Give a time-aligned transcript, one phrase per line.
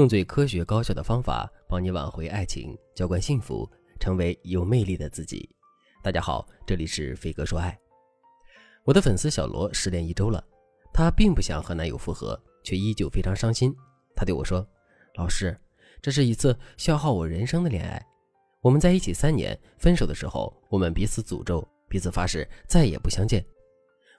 [0.00, 5.46] 用最科学高效的方法帮你挽回爱情，浇灌幸福，成为有魅力的自己。
[6.02, 7.78] 大家好，这里是飞哥说爱。
[8.82, 10.42] 我的粉丝小罗失恋一周了，
[10.90, 13.76] 她并不想和男友复合，却依旧非常伤心。
[14.16, 14.66] 她对我说
[15.16, 15.54] ：“老师，
[16.00, 18.02] 这是一次消耗我人生的恋爱。
[18.62, 23.44] 我们在一起三年，分手的时候，我们彼此诅咒，彼此发誓再也不相见。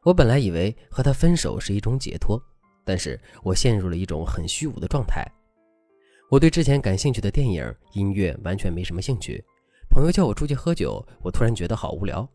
[0.04, 2.40] 我本来以为和他分手是一种解脱。”
[2.86, 5.26] 但是我陷入了一种很虚无的状态。
[6.32, 9.44] 我对之前感兴趣的电影、音乐完全没什么兴趣。
[9.90, 12.26] 朋友叫我出去喝酒，我突然觉得好无聊，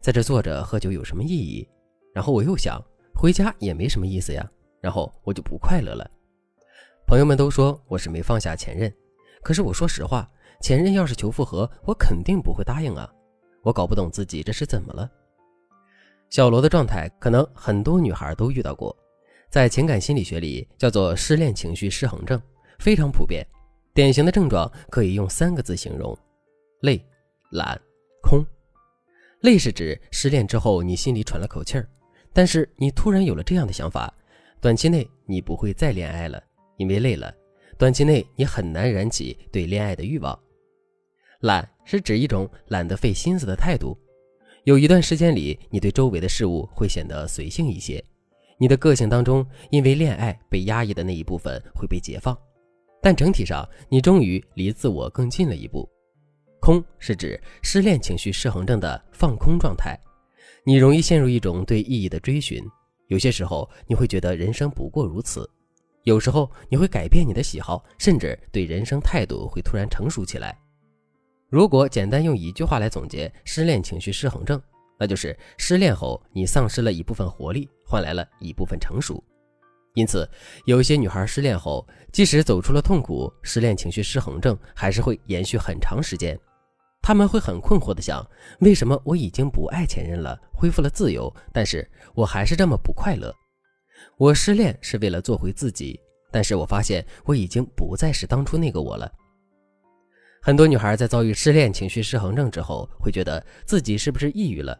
[0.00, 1.64] 在这坐着喝酒有什么意义？
[2.12, 2.84] 然后我又想
[3.14, 4.44] 回家也没什么意思呀，
[4.80, 6.10] 然后我就不快乐了。
[7.06, 8.92] 朋友们都说我是没放下前任，
[9.44, 10.28] 可是我说实话，
[10.60, 13.08] 前任要是求复合，我肯定不会答应啊。
[13.62, 15.08] 我搞不懂自己这是怎么了。
[16.30, 18.96] 小罗的状态，可能很多女孩都遇到过。
[19.48, 22.42] 在情感心理学里，叫做失恋情绪失衡症，
[22.80, 23.46] 非常普遍。
[23.92, 26.16] 典型的症状可以用三个字形容：
[26.80, 27.00] 累、
[27.50, 27.80] 懒、
[28.22, 28.44] 空。
[29.42, 31.88] 累是指失恋之后你心里喘了口气儿，
[32.32, 34.12] 但是你突然有了这样的想法：
[34.60, 36.42] 短期内你不会再恋爱了，
[36.76, 37.34] 因为累了。
[37.76, 40.38] 短期内你很难燃起对恋爱的欲望。
[41.40, 43.96] 懒是指一种懒得费心思的态度，
[44.64, 48.02] 有一段时间里，你对周围的事物会显得随性一些。
[48.58, 52.38] 你的个性当中，因为恋爱被压抑的那一部分会被解放，
[53.02, 55.88] 但整体上你终于离自我更近了一步。
[56.60, 59.98] 空是指失恋情绪失衡症的放空状态，
[60.64, 62.62] 你容易陷入一种对意义的追寻，
[63.08, 65.48] 有些时候你会觉得人生不过如此，
[66.04, 70.58] 有时候你会改变你的喜好，甚至对人生态度会突然成熟起来。
[71.48, 74.60] 如果简单用一句话来总结失恋情绪失衡症。
[75.02, 79.24] 那就是失恋后，你丧失了一部分活力，换来了一部分成熟。
[79.94, 80.28] 因此，
[80.66, 86.38] 有一些女孩失恋后，即使走出了痛苦，失恋情绪失衡症还是会延续很长时间。
[87.02, 88.24] 他们会很困惑地想：
[88.60, 93.34] 为什么我已经不爱前任了，恢复了自由，但是我还是这么不快乐？
[94.16, 95.98] 我失恋是为了做回自己，
[96.30, 99.10] 但是我发现我已经不再是当初那个我了。
[100.42, 104.78] 很多女孩在遭遇失恋情绪失衡症之后，会觉得自己是不是抑郁了？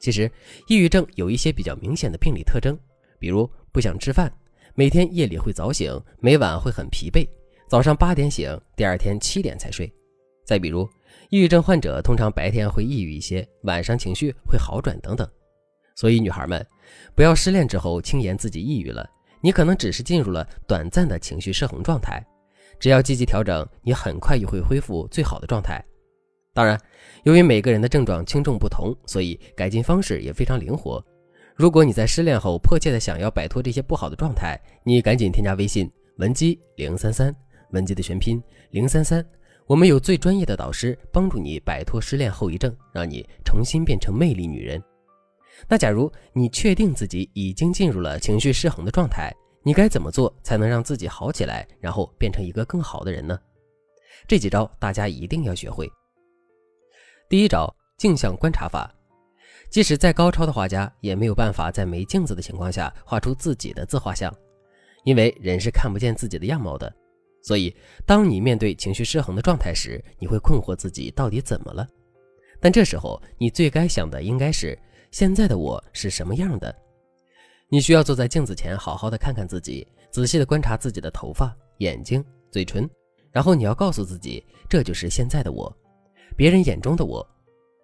[0.00, 0.30] 其实，
[0.68, 2.78] 抑郁症有一些比较明显的病理特征，
[3.18, 4.32] 比如不想吃饭，
[4.74, 7.28] 每天夜里会早醒，每晚会很疲惫，
[7.68, 9.92] 早上八点醒，第二天七点才睡。
[10.44, 10.88] 再比如，
[11.30, 15.28] 抑郁症患者通常白天会抑郁一些，晚上情绪会好转等等。
[15.94, 16.64] 所以，女孩们
[17.14, 19.06] 不要失恋之后轻言自己抑郁了，
[19.42, 22.24] 你可能只是进入了短暂的情绪失衡状态，
[22.80, 25.84] 只要积极调整，你很快又会恢复最好的状态。
[26.54, 26.80] 当然，
[27.24, 31.04] 由于每个人的症状轻重不同，所以改进方式也非常灵活。
[31.58, 37.34] 如果你在失恋后迫切的想要摆脱这些不好的状态，你赶紧添加微信文姬零三三，
[37.72, 39.26] 文姬的全拼零三三，
[39.66, 44.80] 我们有最专业的导师帮助你摆脱失恋后遗症，让你重新变成魅力女人。
[45.66, 53.36] 那假如你确定自己已经进入了情绪失衡的状态，你该怎么做才能让自己好起来，然后变成一个更好的人呢？
[54.28, 55.90] 这几招大家一定要学会。
[57.28, 58.94] 第一招镜像观察法，
[59.70, 64.34] 即使再高超的画家也没有办法在没镜子的情况下画出自己的自画像，
[65.04, 66.92] 因为人是看不见自己的样貌的。
[67.42, 67.74] 所以，
[68.04, 71.86] 当你面对情绪失衡的状态时，你会困惑自己到底怎么了。
[72.60, 74.76] 但这时候，你最该想的应该是
[75.10, 76.74] 现在的我是什么样的。
[77.68, 82.88] 你需要坐在镜子前，好好的看看自己，仔细的观察自己的头发、眼睛、嘴唇，
[83.30, 85.72] 然后你要告诉自己，这就是现在的我。
[86.36, 87.26] 别人眼中的我，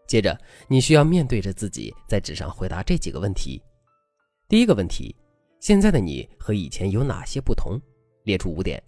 [0.07, 0.39] 接着
[0.69, 3.61] 你需要面对着自己，在纸上回答这几个问题。
[4.49, 5.15] 第一个问题：
[5.61, 7.81] 现在的你和以前有哪些不同？
[8.25, 8.83] 列出五点。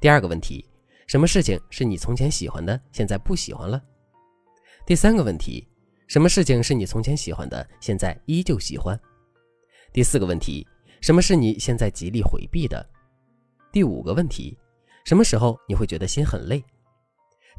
[0.00, 0.64] 第二个问题：
[1.06, 3.82] 什么事情是你从前喜欢的，现在不喜欢了？
[4.86, 5.66] 第三个问题：
[6.06, 8.98] 什么事情是你从前喜欢的，现在依旧喜欢？
[9.92, 10.66] 第四个问题：
[11.00, 12.86] 什么是你现在极力回避的？
[13.72, 14.56] 第五个问题：
[15.04, 16.62] 什么时候你会觉得心很累？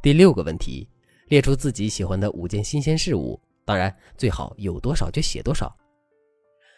[0.04, 0.88] 第六个问题。
[1.32, 5.74] 列出自己喜欢的五件新鲜事物，当然最好有多少就写多少。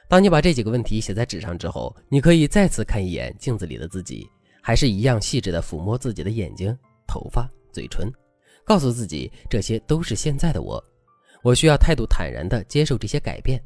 [0.08, 4.30] 当你把这几个问题写在纸上之后，你可以再次看一眼镜子里的自己，
[4.62, 6.78] 还是一样细致的抚摸自己的眼睛、
[7.08, 8.14] 头发、嘴唇，
[8.64, 10.80] 告诉自己这些都是现在的我，
[11.42, 13.60] 我需要态度坦然的接受这些改变。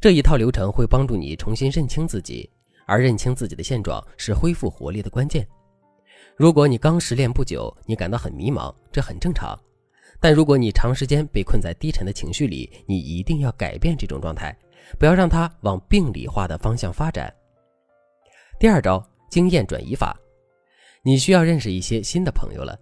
[0.00, 2.48] 这一套流程会帮助你重新认清自己，
[2.86, 5.44] 而认清自己的现状是恢复活力的关键。
[6.36, 9.58] 如果你刚失恋不久，你感到很迷茫，这很正常。
[10.20, 14.56] 但如果你长时间被困在低沉的情绪里，你一定要改变这种状态，
[14.98, 17.32] 不要让它往病理化的方向发展。
[18.58, 20.18] 第二招，经验转移法，
[21.02, 22.78] 你需要认识一些新的朋友了。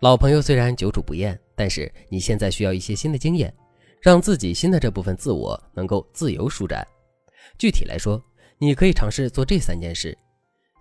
[0.00, 3.54] 老朋友虽然久处不厌，但是你现在需要一些新的经验，
[4.00, 6.86] 让自己新的这部分自我能够自由舒展。
[7.58, 8.20] 具体来说，
[8.58, 10.16] 你可以尝试做这三件事。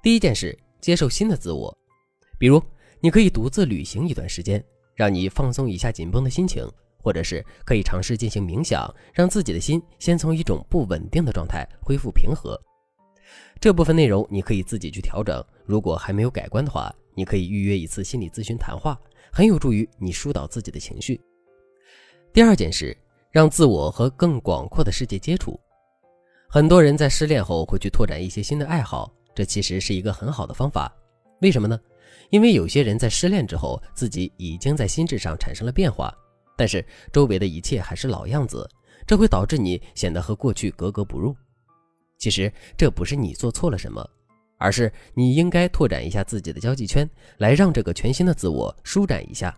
[0.02, 1.78] 第一件事，接受新的自我，
[2.40, 2.60] 比如
[3.00, 4.64] 你可以独自旅行一段时间，
[5.01, 6.63] 让你放松一下紧绷的心情。
[7.03, 12.56] 或者是可以尝试进行冥想，让自己的心先从一种不稳定的状态恢复平和。
[13.59, 15.44] 这部分内容你可以自己去调整。
[15.65, 18.95] 如果还没有改观的话，你可以预约一次心理咨询谈话，
[19.33, 21.19] 很有助于你疏导自己的情绪。
[22.31, 22.95] 第二件事，
[23.31, 25.59] 让自我和更广阔的世界接触。
[26.48, 30.95] 很多人在失恋后会去拓展一些新的爱好，这其实是一个很好的方法。
[31.42, 31.80] 为什么呢？
[32.30, 36.13] 因为有些人在失恋之后，自己已经在心智上产生了变化。
[36.58, 38.69] 但是周围的一切还是老样子，
[39.08, 41.36] 这会导致你显得和过去格格不入。
[42.18, 44.08] 其实这不是你做错了什么，
[44.58, 47.10] 而是你应该拓展一下自己的交际圈，
[47.40, 49.58] 来让这个全新的自我舒展一下。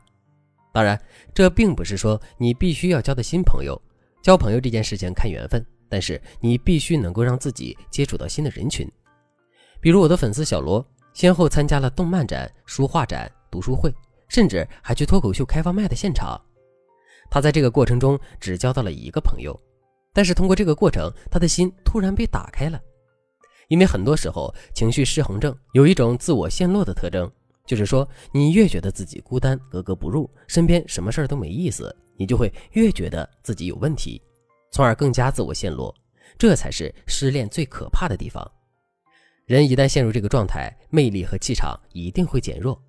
[0.71, 0.99] 当然，
[1.33, 3.79] 这并不是说你必须要交的新朋友。
[4.21, 8.89] 交朋友这件事情看缘分，但是你必须能够让自己接触到新的人群。
[9.81, 10.83] 比如我的粉丝小罗，
[11.13, 13.93] 先后参加了动漫展、书画展、读书会，
[14.27, 16.39] 甚至还去脱口秀开放麦的现场。
[17.29, 19.57] 他在这个过程中只交到了一个朋友，
[20.11, 22.79] 但是通过这个过程，他的心突然被打开了。
[23.69, 27.31] 因为很多时候，情绪失衡症有一种自我陷落的特征，
[27.65, 34.21] 就是说，你越觉得自己孤单、格格不入，身边什么事儿都没意思，你就会越觉得自己有问题，
[34.71, 35.93] 从而更加自我陷落。
[36.37, 38.45] 这才是失恋最可怕的地方。
[39.45, 42.81] 人一旦陷入这个状态，魅力和气场一定会减弱。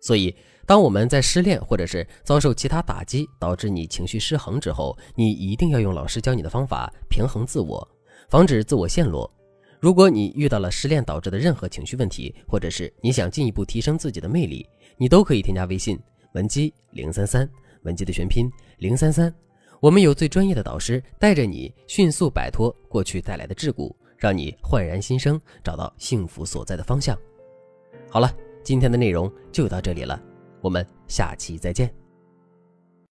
[0.00, 0.32] 所以，
[0.64, 7.86] 当我们在失恋或者是遭受其他打击，导致你情绪失衡之后，你一定要用老师教你的方法平衡自我，
[8.28, 9.28] 防止自我陷落。
[9.80, 14.64] 如果你遇到了失恋导致的任何情绪问题，或者是你想进一步提升自己的魅力，
[14.96, 15.98] 你都可以添加微信
[16.34, 17.48] 文姬零三三，
[17.82, 18.48] 文姬的全拼
[18.78, 19.32] 零三三。
[19.80, 27.16] 我们有最专业的导师带着你迅速摆脱过去带来的桎梏，让你焕然新生，找到幸福所在的方向。
[28.10, 28.30] 好了。
[28.66, 30.20] 今天的内容就到这里了，
[30.60, 32.05] 我们下期再见。